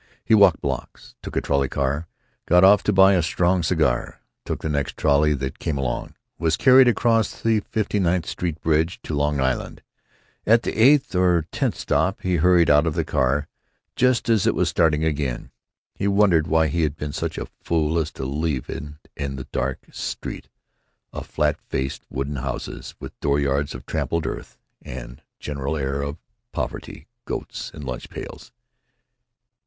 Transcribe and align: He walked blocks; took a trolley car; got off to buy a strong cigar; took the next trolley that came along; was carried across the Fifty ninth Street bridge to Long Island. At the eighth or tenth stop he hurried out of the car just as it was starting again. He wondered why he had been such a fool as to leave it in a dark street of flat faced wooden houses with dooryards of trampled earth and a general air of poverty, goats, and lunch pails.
He 0.23 0.33
walked 0.33 0.61
blocks; 0.61 1.13
took 1.21 1.35
a 1.35 1.41
trolley 1.41 1.69
car; 1.69 2.07
got 2.47 2.63
off 2.63 2.81
to 2.85 2.91
buy 2.91 3.13
a 3.13 3.21
strong 3.21 3.61
cigar; 3.61 4.19
took 4.45 4.63
the 4.63 4.67
next 4.67 4.97
trolley 4.97 5.35
that 5.35 5.59
came 5.59 5.77
along; 5.77 6.15
was 6.39 6.57
carried 6.57 6.87
across 6.87 7.39
the 7.43 7.59
Fifty 7.59 7.99
ninth 7.99 8.25
Street 8.25 8.59
bridge 8.61 8.99
to 9.03 9.13
Long 9.13 9.39
Island. 9.39 9.83
At 10.43 10.63
the 10.63 10.73
eighth 10.75 11.13
or 11.13 11.45
tenth 11.51 11.75
stop 11.77 12.21
he 12.23 12.37
hurried 12.37 12.67
out 12.67 12.87
of 12.87 12.95
the 12.95 13.03
car 13.05 13.47
just 13.95 14.27
as 14.27 14.47
it 14.47 14.55
was 14.55 14.69
starting 14.69 15.05
again. 15.05 15.51
He 15.93 16.07
wondered 16.07 16.47
why 16.47 16.65
he 16.69 16.81
had 16.81 16.95
been 16.97 17.13
such 17.13 17.37
a 17.37 17.45
fool 17.63 17.99
as 17.99 18.09
to 18.13 18.25
leave 18.25 18.71
it 18.71 18.83
in 19.15 19.37
a 19.37 19.43
dark 19.43 19.85
street 19.91 20.49
of 21.13 21.27
flat 21.27 21.61
faced 21.69 22.01
wooden 22.09 22.37
houses 22.37 22.95
with 22.99 23.19
dooryards 23.19 23.75
of 23.75 23.85
trampled 23.85 24.25
earth 24.25 24.57
and 24.81 25.19
a 25.19 25.21
general 25.39 25.77
air 25.77 26.01
of 26.01 26.17
poverty, 26.51 27.05
goats, 27.25 27.69
and 27.71 27.83
lunch 27.83 28.09
pails. 28.09 28.51